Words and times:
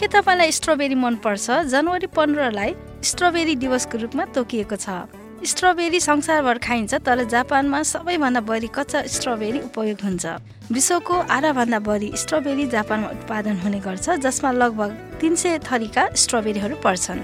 के 0.00 0.06
तपाईँलाई 0.08 0.52
स्ट्रबेरी 0.52 0.94
मनपर्छ? 0.96 1.68
जनवरी 1.68 2.06
पन्ध्रलाई 2.16 2.72
स्ट्रबेरी 3.04 3.54
दिवसको 3.60 3.98
रूपमा 4.00 4.24
तोकिएको 4.32 4.76
छ। 4.76 4.88
स्ट्रबेरी 5.44 6.00
संसारभर 6.00 6.58
खाइन्छ 6.58 6.94
तर 7.04 7.24
जापानमा 7.28 7.82
सबैभन्दा 7.84 8.40
बढी 8.40 8.68
कच्चा 8.72 9.02
स्ट्रबेरी 9.12 9.60
उपयोग 9.68 10.00
हुन्छ। 10.00 10.24
विश्वको 10.72 11.14
आधाभन्दा 11.36 11.78
बढी 11.84 12.08
स्ट्रबेरी 12.16 12.66
जापानमा 12.72 13.08
उत्पादन 13.08 13.56
हुने 13.60 13.80
गर्छ 13.80 14.16
जसमा 14.24 14.50
लगभग 14.52 14.90
तिन 15.20 15.34
सय 15.36 15.58
थरीका 15.68 16.08
स्ट्रबेरीहरू 16.16 16.76
पर्छन्। 16.80 17.20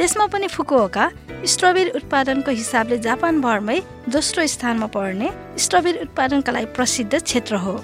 त्यसमा 0.00 0.26
पनि 0.32 0.48
फुकुओका 0.48 1.04
स्ट्रबेरी 1.44 1.90
उत्पादनको 2.00 2.50
हिसाबले 2.50 2.98
जापानभरमै 2.98 3.78
दोस्रो 4.08 4.46
स्थानमा 4.46 4.88
पर्ने 4.96 5.28
स्ट्रबेरी 5.60 5.98
उत्पादनका 6.08 6.52
लागि 6.52 6.72
प्रसिद्ध 6.76 7.12
क्षेत्र 7.18 7.56
हो। 7.60 7.76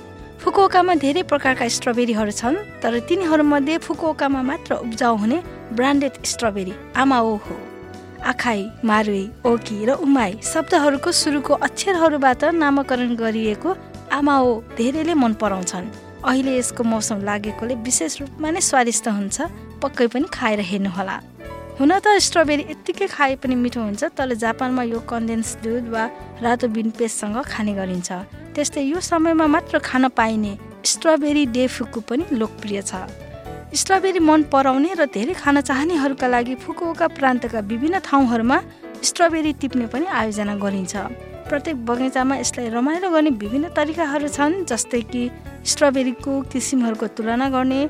फुकुओकामा 0.42 0.94
धेरै 0.98 1.22
प्रकारका 1.30 1.66
स्ट्रबेरीहरू 1.70 2.32
छन् 2.34 2.56
तर 2.82 2.98
तिनीहरूमध्ये 3.08 3.76
फुकुओकामा 3.78 4.40
मात्र 4.42 4.74
उब्जाउ 4.84 5.14
हुने 5.16 5.38
ब्रान्डेड 5.78 6.14
स्ट्रबेरी 6.26 6.72
आमाओ 6.98 7.34
हो। 7.44 7.54
आखाई 8.26 8.62
मारुई 8.82 9.22
ओकी 9.46 9.78
र 9.86 9.94
उमाई 10.02 10.32
शब्दहरूको 10.42 11.12
सुरुको 11.12 11.54
अक्षरहरूबाट 11.68 12.42
नामाकरण 12.58 13.14
गरिएको 13.22 13.76
आमाओ 14.18 14.50
धेरैले 14.74 15.14
मन 15.14 15.32
पराउँछन्। 15.38 15.86
अहिले 16.26 16.58
यसको 16.58 16.82
मौसम 16.90 17.22
लागेकोले 17.22 17.74
विशेष 17.86 18.20
रूपमा 18.20 18.50
नै 18.50 18.66
स्वादिष्ट 18.66 19.08
हुन्छ 19.14 19.36
पक्कै 19.78 20.06
पनि 20.10 20.26
खाएर 20.26 20.60
हेर्नुहोला। 20.66 21.16
हुन 21.78 21.90
त 22.02 22.18
स्ट्रबेरी 22.18 22.66
यत्तिकै 22.66 23.06
खाए 23.14 23.38
पनि 23.38 23.54
मिठो 23.62 23.80
हुन्छ 23.80 24.02
तर 24.18 24.34
जापानमा 24.34 24.82
यो 24.90 25.06
कन्डेन्स 25.06 25.56
दुध 25.62 25.86
वा 25.94 26.04
रातो 26.42 26.66
बिन 26.74 26.90
पेस्टसँग 26.98 27.42
खाने 27.46 27.72
गरिन्छ। 27.78 28.41
त्यस्तै 28.54 28.82
यो 28.84 29.00
समयमा 29.00 29.46
मात्र 29.46 29.78
खान 29.80 30.08
पाइने 30.12 30.52
स्ट्रबेरी 30.84 31.44
डेफुकु 31.56 32.00
पनि 32.08 32.24
लोकप्रिय 32.32 32.80
छ। 32.82 32.92
स्ट्रबेरी 33.72 34.20
मन 34.20 34.42
पराउने 34.52 34.90
र 35.00 35.04
धेरै 35.08 35.34
खान 35.34 35.60
चाहनेहरूका 35.60 36.26
लागि 36.28 36.54
फुकुओका 36.60 37.06
प्रान्तका 37.16 37.60
विभिन्न 37.70 37.98
ठाउँहरूमा 38.08 38.58
स्ट्रबेरी 39.08 39.52
टिप्ने 39.60 39.86
पनि 39.88 40.06
आयोजना 40.20 40.54
गरिन्छ। 40.64 40.94
प्रत्येक 41.48 41.76
बगैँचामा 41.86 42.34
यसलाई 42.36 42.68
रमाइलो 42.76 43.08
गर्ने 43.10 43.30
विभिन्न 43.42 43.68
तरिकाहरू 43.72 44.28
छन् 44.28 44.64
जस्तै 44.68 45.00
कि 45.12 45.22
स्ट्रबेरीको 45.72 46.32
किसिमहरूको 46.52 47.06
तुलना 47.16 47.48
गर्ने 47.48 47.80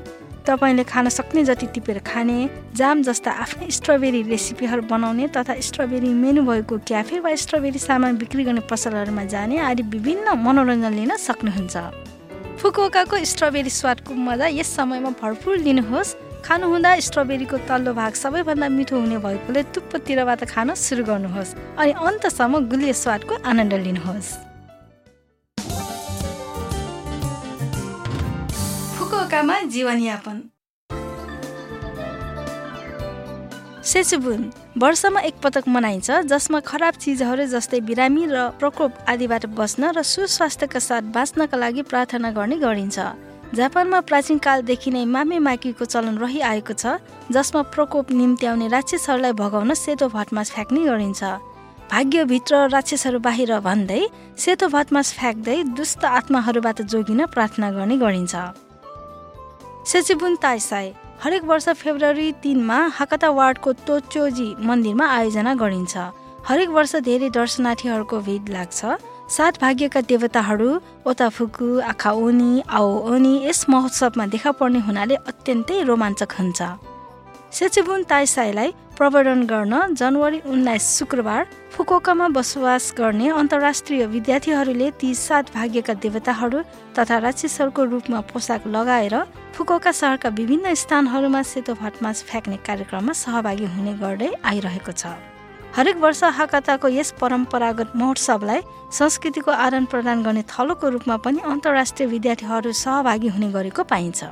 तपाईँले 0.45 0.83
खान 0.83 1.09
सक्ने 1.09 1.43
जति 1.45 1.67
टिपेर 1.73 1.99
खाने 2.03 2.37
जाम 2.75 3.01
जस्ता 3.01 3.31
आफ्नै 3.43 3.69
स्ट्रबेरी 3.71 4.21
रेसिपीहरू 4.23 4.81
बनाउने 4.89 5.27
तथा 5.27 5.53
स्ट्रबेरी 5.59 6.09
मेनु 6.15 6.41
भएको 6.43 6.77
क्याफे 6.87 7.19
वा 7.19 7.35
स्ट्रबेरी 7.43 7.79
सामान 7.79 8.17
बिक्री 8.17 8.43
गर्ने 8.43 8.61
पसलहरूमा 8.69 9.23
जाने 9.33 9.57
आदि 9.61 9.83
विभिन्न 9.93 10.37
मनोरञ्जन 10.39 10.93
लिन 10.93 11.15
सक्नुहुन्छ। 11.17 11.75
फुकुओकाको 12.59 13.23
स्ट्रबेरी 13.25 13.69
स्वादको 13.71 14.13
मजा 14.13 14.47
यस 14.51 14.75
समयमा 14.75 15.09
भरपुर 15.21 15.57
लिनुहोस्। 15.59 16.15
खानुहुँदा 16.45 16.99
स्ट्रबेरीको 16.99 17.57
तल्लो 17.67 17.93
भाग 17.95 18.13
सबैभन्दा 18.13 18.67
मिठो 18.69 18.99
हुने 18.99 19.17
भएकोले 19.25 19.63
टुप्पोतिरबाट 19.73 20.43
खान 20.51 20.73
सुरु 20.75 21.03
गर्नुहोस् 21.03 21.55
अनि 21.79 21.91
अन्तसम्म 22.03 22.67
गुलियो 22.67 22.93
स्वादको 22.93 23.33
आनन्द 23.47 23.73
लिनुहोस्। 23.85 24.52
फुकुओकामा 29.23 29.55
जीवनयापन। 29.71 30.37
सेचुबुन 33.83 34.41
वर्षमा 34.77 35.19
एकपटक 35.21 35.67
मनाइन्छ 35.67 36.11
जसमा 36.27 36.59
खराब 36.59 36.93
चिजहरू 36.99 37.45
जस्तै 37.47 37.79
बिरामी 37.87 38.23
र 38.27 38.37
प्रकोप 38.59 38.91
आदिबाट 39.07 39.45
बस्न 39.55 39.95
र 39.95 40.03
सुस्वास्थ्यका 40.03 40.79
साथ 40.79 41.03
बाँच्नका 41.15 41.57
लागि 41.57 41.81
प्रार्थना 41.87 42.31
गर्ने 42.35 42.57
गरिन्छ। 42.59 42.99
जापानमा 43.55 43.99
प्राचीन 44.03 44.37
कालदेखि 44.43 44.91
नै 44.91 45.05
मामे 45.07 45.39
माकीको 45.39 45.85
चलन 45.87 46.19
रहिआएको 46.19 46.73
छ 46.75 46.99
जसमा 47.31 47.61
प्रकोप 47.71 48.11
निम्त्याउने 48.11 48.67
राक्षसहरूलाई 48.75 49.33
भगाउन 49.39 49.73
सेतो 49.73 50.07
भटमास 50.11 50.51
फ्याँक्ने 50.51 50.83
गरिन्छ। 50.83 51.23
भाग्यभित्र 51.93 52.53
राक्षसहरू 52.75 53.19
बाहिर 53.23 53.51
भन्दै 53.63 54.01
सेतो 54.43 54.67
भटमास 54.67 55.07
फ्याँक्दै 55.15 55.57
दुष्ट 55.79 56.03
आत्माहरूबाट 56.11 56.81
जोगिन 56.91 57.25
प्रार्थना 57.31 57.71
गर्ने 57.71 57.97
गरिन्छ। 58.03 58.35
सेचिबुन 59.85 60.35
ताइसाई 60.41 60.91
हरेक 61.23 61.43
वर्ष 61.43 61.67
फेब्रुअरी 61.75 62.31
तिनमा 62.43 62.77
हाकता 62.97 63.29
वार्डको 63.29 63.71
तोचोजी 63.87 64.47
मन्दिरमा 64.59 65.05
आयोजना 65.07 65.53
गरिन्छ। 65.55 65.95
हरेक 66.47 66.69
वर्ष 66.69 66.95
धेरै 67.07 67.29
दर्शनार्थीहरूको 67.29 68.19
भिड 68.27 68.49
लाग्छ। 68.49 68.79
सात 69.35 69.59
भाग्यका 69.61 70.01
देवताहरू 70.07 70.69
ओताफुकु 71.07 71.67
आखा 71.91 72.11
ओनी 72.23 72.51
आओ 72.69 72.89
ओनी 73.11 73.33
यस 73.45 73.65
महोत्सवमा 73.69 74.25
देखा 74.33 74.51
पर्ने 74.59 74.79
हुनाले 74.87 75.15
अत्यन्तै 75.29 75.81
रोमाञ्चक 75.83 76.31
हुन्छ। 76.39 76.61
सेचुबुन 77.53 78.03
ताइसाईलाई 78.09 78.71
प्रवर्धन 78.97 79.41
गर्न 79.45 79.93
जनवरी 79.93 80.39
उन्नाइस 80.51 80.85
शुक्रबार 80.99 81.45
फुकोकामा 81.71 82.27
बसोबास 82.33 82.93
गर्ने 82.97 83.27
अन्तर्राष्ट्रिय 83.31 84.05
विद्यार्थीहरूले 84.05 84.89
ती 84.97 85.13
सात 85.15 85.53
भाग्यका 85.53 85.93
देवताहरू 86.01 86.61
तथा 86.97 87.17
राक्षसहरूको 87.25 87.83
रूपमा 87.85 88.19
पोसाक 88.33 88.65
लगाएर 88.67 89.15
फुकोका 89.53 89.91
सहरका 89.91 90.29
विभिन्न 90.39 90.73
स्थानहरूमा 90.73 91.41
सेतो 91.43 91.73
भटमास 91.81 92.23
फ्याँक्ने 92.29 92.57
कार्यक्रममा 92.65 93.13
सहभागी 93.21 93.65
हुने 93.75 93.93
गर्दै 94.01 94.31
आइरहेको 94.43 94.91
छ। 94.91 95.13
हरेक 95.77 95.97
वर्ष 96.01 96.23
हाकताको 96.39 96.87
यस 96.89 97.13
परम्परागत 97.21 97.93
महोत्सवलाई 97.95 98.61
संस्कृतिको 98.97 99.51
आदान 99.67 99.85
प्रदान 99.93 100.23
गर्ने 100.23 100.43
थलोको 100.49 100.89
रूपमा 100.89 101.17
पनि 101.21 101.45
अन्तर्राष्ट्रिय 101.53 102.09
विद्यार्थीहरू 102.09 102.71
सहभागी 102.81 103.27
हुने 103.29 103.51
गरेको 103.51 103.83
पाइन्छ। 103.93 104.23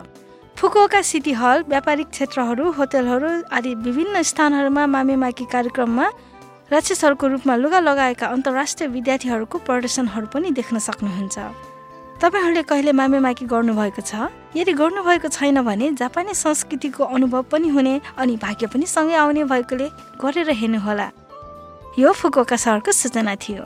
फुकुओका 0.62 1.02
सिटी 1.02 1.32
हल 1.34 1.64
व्यापारिक 1.70 2.08
क्षेत्रहरू 2.08 2.72
होटलहरू 2.72 3.30
आदि 3.50 3.74
विभिन्न 3.86 4.22
स्थानहरूमा 4.22 4.86
मामेमाकी 4.94 5.46
कार्यक्रममा 5.54 6.06
राक्षसहरूको 6.72 7.28
रूपमा 7.28 7.56
लुगा 7.56 7.80
लगाएका 7.80 8.28
अन्तर्राष्ट्रिय 8.28 8.90
विद्यार्थीहरूको 8.96 9.58
प्रदर्शनहरू 9.58 10.28
पनि 10.30 10.52
देख्न 10.54 10.78
सक्नुहुन्छ। 10.78 11.38
तपाईँहरूले 12.22 12.64
कहिले 12.70 12.92
मामेमाकी 12.94 13.46
गर्नुभएको 13.50 14.02
छ? 14.06 14.30
यदि 14.54 14.74
गर्नुभएको 14.78 15.28
छैन 15.34 15.62
भने 15.66 15.98
जापानी 15.98 16.34
संस्कृतिको 16.38 17.04
अनुभव 17.10 17.42
पनि 17.50 17.68
हुने 17.74 17.96
अनि 18.22 18.38
भाग्य 18.38 18.70
पनि 18.70 18.86
सँगै 18.86 19.18
आउने 19.18 19.44
भएकोले 19.50 19.88
गरेर 20.22 20.50
हेर्नुहोला। 20.62 21.08
यो 21.98 22.10
फुकुओका 22.14 22.56
सहरको 22.56 22.92
सूचना 22.94 23.34
थियो। 23.42 23.66